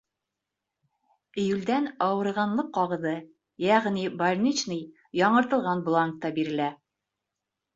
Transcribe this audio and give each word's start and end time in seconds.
-июлдән 1.41 1.89
ауырығанлыҡ 2.05 2.71
ҡағыҙы, 2.79 3.13
йәғни 3.67 4.07
больничный 4.23 4.83
яңыртылған 5.23 5.85
бланкта 5.91 6.33
бирелә. 6.41 6.73